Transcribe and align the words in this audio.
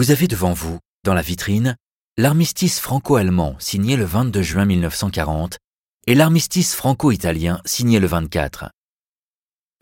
Vous 0.00 0.10
avez 0.10 0.28
devant 0.28 0.54
vous, 0.54 0.78
dans 1.04 1.12
la 1.12 1.20
vitrine, 1.20 1.76
l'armistice 2.16 2.80
franco-allemand 2.80 3.56
signé 3.58 3.96
le 3.96 4.06
22 4.06 4.40
juin 4.40 4.64
1940 4.64 5.58
et 6.06 6.14
l'armistice 6.14 6.74
franco-italien 6.74 7.60
signé 7.66 8.00
le 8.00 8.06
24. 8.06 8.70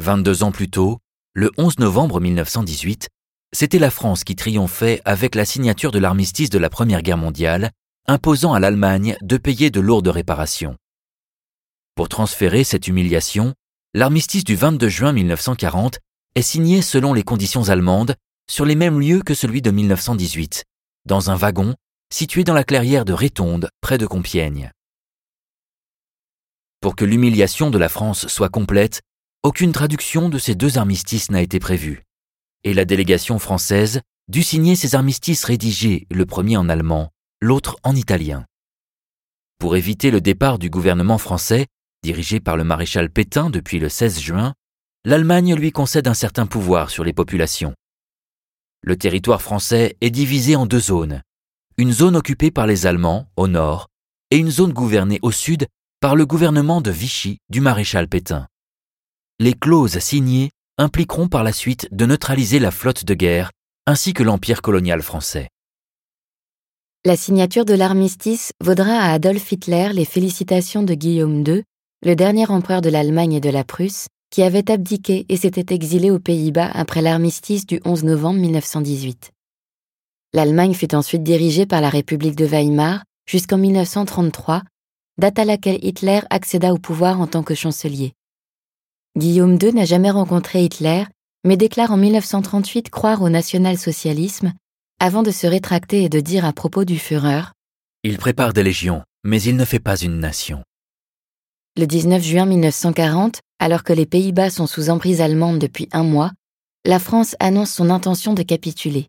22 0.00 0.42
ans 0.42 0.50
plus 0.50 0.70
tôt, 0.70 0.98
le 1.34 1.52
11 1.56 1.78
novembre 1.78 2.18
1918, 2.20 3.06
c'était 3.52 3.78
la 3.78 3.92
France 3.92 4.24
qui 4.24 4.34
triomphait 4.34 5.00
avec 5.04 5.36
la 5.36 5.44
signature 5.44 5.92
de 5.92 6.00
l'armistice 6.00 6.50
de 6.50 6.58
la 6.58 6.68
Première 6.68 7.02
Guerre 7.02 7.16
mondiale, 7.16 7.70
imposant 8.08 8.54
à 8.54 8.58
l'Allemagne 8.58 9.16
de 9.22 9.36
payer 9.36 9.70
de 9.70 9.78
lourdes 9.78 10.08
réparations. 10.08 10.76
Pour 11.94 12.08
transférer 12.08 12.64
cette 12.64 12.88
humiliation, 12.88 13.54
l'armistice 13.94 14.42
du 14.42 14.56
22 14.56 14.88
juin 14.88 15.12
1940 15.12 16.00
est 16.34 16.42
signé 16.42 16.82
selon 16.82 17.14
les 17.14 17.22
conditions 17.22 17.68
allemandes 17.68 18.16
sur 18.50 18.64
les 18.64 18.74
mêmes 18.74 19.00
lieux 19.00 19.22
que 19.22 19.34
celui 19.34 19.62
de 19.62 19.70
1918, 19.70 20.64
dans 21.04 21.30
un 21.30 21.36
wagon 21.36 21.74
situé 22.12 22.44
dans 22.44 22.54
la 22.54 22.64
clairière 22.64 23.04
de 23.04 23.12
Rétonde, 23.12 23.68
près 23.80 23.98
de 23.98 24.06
Compiègne. 24.06 24.72
Pour 26.80 26.96
que 26.96 27.04
l'humiliation 27.04 27.70
de 27.70 27.78
la 27.78 27.88
France 27.88 28.28
soit 28.28 28.48
complète, 28.48 29.02
aucune 29.42 29.72
traduction 29.72 30.28
de 30.28 30.38
ces 30.38 30.54
deux 30.54 30.78
armistices 30.78 31.30
n'a 31.30 31.42
été 31.42 31.58
prévue, 31.58 32.04
et 32.64 32.74
la 32.74 32.84
délégation 32.84 33.38
française 33.38 34.00
dut 34.28 34.42
signer 34.42 34.76
ces 34.76 34.94
armistices 34.94 35.44
rédigés, 35.44 36.06
le 36.10 36.26
premier 36.26 36.56
en 36.56 36.68
allemand, 36.68 37.10
l'autre 37.40 37.76
en 37.82 37.94
italien. 37.94 38.44
Pour 39.58 39.76
éviter 39.76 40.10
le 40.10 40.20
départ 40.20 40.58
du 40.58 40.70
gouvernement 40.70 41.18
français, 41.18 41.66
dirigé 42.02 42.40
par 42.40 42.56
le 42.56 42.64
maréchal 42.64 43.10
Pétain 43.10 43.50
depuis 43.50 43.78
le 43.78 43.88
16 43.88 44.20
juin, 44.20 44.54
l'Allemagne 45.04 45.54
lui 45.54 45.72
concède 45.72 46.08
un 46.08 46.14
certain 46.14 46.46
pouvoir 46.46 46.90
sur 46.90 47.04
les 47.04 47.12
populations. 47.12 47.74
Le 48.82 48.96
territoire 48.96 49.42
français 49.42 49.96
est 50.00 50.10
divisé 50.10 50.56
en 50.56 50.66
deux 50.66 50.80
zones, 50.80 51.22
une 51.76 51.92
zone 51.92 52.16
occupée 52.16 52.50
par 52.50 52.66
les 52.66 52.86
Allemands 52.86 53.26
au 53.36 53.48
nord 53.48 53.88
et 54.30 54.36
une 54.36 54.50
zone 54.50 54.72
gouvernée 54.72 55.18
au 55.22 55.32
sud 55.32 55.66
par 56.00 56.14
le 56.14 56.26
gouvernement 56.26 56.80
de 56.80 56.90
Vichy 56.90 57.38
du 57.48 57.60
maréchal 57.60 58.08
Pétain. 58.08 58.46
Les 59.40 59.54
clauses 59.54 59.98
signées 59.98 60.50
impliqueront 60.78 61.28
par 61.28 61.42
la 61.42 61.52
suite 61.52 61.88
de 61.90 62.06
neutraliser 62.06 62.58
la 62.58 62.70
flotte 62.70 63.04
de 63.04 63.14
guerre 63.14 63.50
ainsi 63.86 64.12
que 64.12 64.22
l'empire 64.22 64.62
colonial 64.62 65.02
français. 65.02 65.48
La 67.04 67.16
signature 67.16 67.64
de 67.64 67.74
l'armistice 67.74 68.52
vaudra 68.60 68.92
à 68.92 69.12
Adolf 69.12 69.50
Hitler 69.50 69.90
les 69.92 70.04
félicitations 70.04 70.82
de 70.82 70.94
Guillaume 70.94 71.46
II, 71.46 71.62
le 72.04 72.14
dernier 72.14 72.50
empereur 72.50 72.80
de 72.80 72.90
l'Allemagne 72.90 73.34
et 73.34 73.40
de 73.40 73.50
la 73.50 73.64
Prusse, 73.64 74.08
qui 74.30 74.42
avait 74.42 74.70
abdiqué 74.70 75.26
et 75.28 75.36
s'était 75.36 75.74
exilé 75.74 76.10
aux 76.10 76.18
Pays-Bas 76.18 76.70
après 76.72 77.02
l'armistice 77.02 77.66
du 77.66 77.80
11 77.84 78.04
novembre 78.04 78.40
1918. 78.40 79.32
L'Allemagne 80.34 80.74
fut 80.74 80.94
ensuite 80.94 81.22
dirigée 81.22 81.66
par 81.66 81.80
la 81.80 81.88
République 81.88 82.36
de 82.36 82.44
Weimar 82.44 83.04
jusqu'en 83.26 83.58
1933, 83.58 84.62
date 85.18 85.38
à 85.38 85.44
laquelle 85.44 85.82
Hitler 85.82 86.20
accéda 86.30 86.72
au 86.72 86.78
pouvoir 86.78 87.20
en 87.20 87.26
tant 87.26 87.42
que 87.42 87.54
chancelier. 87.54 88.12
Guillaume 89.16 89.58
II 89.60 89.72
n'a 89.72 89.84
jamais 89.84 90.10
rencontré 90.10 90.64
Hitler, 90.64 91.04
mais 91.44 91.56
déclare 91.56 91.92
en 91.92 91.96
1938 91.96 92.90
croire 92.90 93.22
au 93.22 93.28
national-socialisme, 93.28 94.52
avant 95.00 95.22
de 95.22 95.30
se 95.30 95.46
rétracter 95.46 96.04
et 96.04 96.08
de 96.08 96.20
dire 96.20 96.44
à 96.44 96.52
propos 96.52 96.84
du 96.84 96.98
Führer 96.98 97.42
Il 98.04 98.18
prépare 98.18 98.52
des 98.52 98.62
légions, 98.62 99.02
mais 99.24 99.40
il 99.42 99.56
ne 99.56 99.64
fait 99.64 99.80
pas 99.80 99.96
une 99.96 100.18
nation. 100.18 100.62
Le 101.78 101.86
19 101.86 102.20
juin 102.20 102.44
1940, 102.44 103.38
alors 103.60 103.84
que 103.84 103.92
les 103.92 104.04
Pays-Bas 104.04 104.50
sont 104.50 104.66
sous 104.66 104.90
emprise 104.90 105.20
allemande 105.20 105.60
depuis 105.60 105.88
un 105.92 106.02
mois, 106.02 106.32
la 106.84 106.98
France 106.98 107.36
annonce 107.38 107.70
son 107.70 107.88
intention 107.90 108.34
de 108.34 108.42
capituler. 108.42 109.06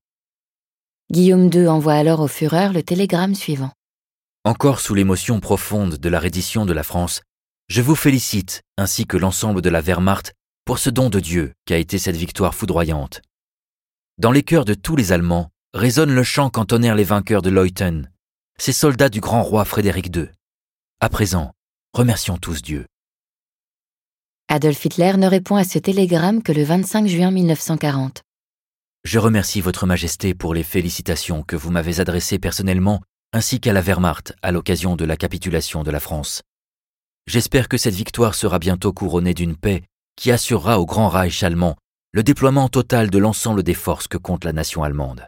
Guillaume 1.11 1.49
II 1.51 1.67
envoie 1.67 1.95
alors 1.95 2.19
au 2.19 2.27
Führer 2.27 2.71
le 2.71 2.83
télégramme 2.83 3.33
suivant. 3.33 3.71
Encore 4.45 4.81
sous 4.81 4.93
l'émotion 4.93 5.39
profonde 5.39 5.95
de 5.95 6.09
la 6.09 6.19
reddition 6.19 6.67
de 6.67 6.73
la 6.73 6.83
France, 6.83 7.23
je 7.69 7.81
vous 7.81 7.95
félicite, 7.95 8.61
ainsi 8.77 9.07
que 9.07 9.17
l'ensemble 9.17 9.63
de 9.63 9.69
la 9.71 9.81
Wehrmacht, 9.81 10.33
pour 10.63 10.77
ce 10.77 10.91
don 10.91 11.09
de 11.09 11.19
Dieu 11.19 11.53
qu'a 11.65 11.79
été 11.79 11.97
cette 11.97 12.17
victoire 12.17 12.53
foudroyante. 12.53 13.23
Dans 14.19 14.31
les 14.31 14.43
cœurs 14.43 14.65
de 14.65 14.75
tous 14.75 14.95
les 14.95 15.11
Allemands 15.11 15.49
résonne 15.73 16.13
le 16.13 16.23
chant 16.23 16.51
qu'entonnèrent 16.51 16.93
les 16.93 17.03
vainqueurs 17.03 17.41
de 17.41 17.49
Leuthen, 17.49 18.11
ces 18.59 18.73
soldats 18.73 19.09
du 19.09 19.21
grand 19.21 19.41
roi 19.41 19.65
Frédéric 19.65 20.15
II. 20.15 20.27
À 20.99 21.09
présent, 21.09 21.51
remercions 21.93 22.37
tous 22.37 22.61
Dieu. 22.61 22.85
Adolf 24.47 24.85
Hitler 24.85 25.13
ne 25.17 25.27
répond 25.27 25.55
à 25.55 25.63
ce 25.63 25.79
télégramme 25.79 26.43
que 26.43 26.51
le 26.51 26.63
25 26.63 27.07
juin 27.07 27.31
1940. 27.31 28.21
Je 29.03 29.19
remercie 29.19 29.59
Votre 29.59 29.87
Majesté 29.87 30.33
pour 30.33 30.53
les 30.53 30.63
félicitations 30.63 31.41
que 31.41 31.55
vous 31.55 31.71
m'avez 31.71 31.99
adressées 31.99 32.37
personnellement 32.37 33.01
ainsi 33.33 33.59
qu'à 33.59 33.73
la 33.73 33.81
Wehrmacht 33.81 34.33
à 34.41 34.51
l'occasion 34.51 34.95
de 34.95 35.05
la 35.05 35.17
capitulation 35.17 35.83
de 35.83 35.91
la 35.91 35.99
France. 35.99 36.41
J'espère 37.27 37.67
que 37.67 37.77
cette 37.77 37.95
victoire 37.95 38.35
sera 38.35 38.59
bientôt 38.59 38.93
couronnée 38.93 39.33
d'une 39.33 39.55
paix 39.55 39.83
qui 40.15 40.31
assurera 40.31 40.79
au 40.79 40.85
Grand 40.85 41.09
Reich 41.09 41.43
allemand 41.43 41.75
le 42.11 42.23
déploiement 42.23 42.69
total 42.69 43.09
de 43.09 43.17
l'ensemble 43.17 43.63
des 43.63 43.73
forces 43.73 44.07
que 44.07 44.17
compte 44.17 44.45
la 44.45 44.53
nation 44.53 44.83
allemande. 44.83 45.27